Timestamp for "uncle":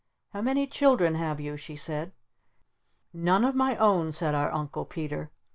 4.51-4.83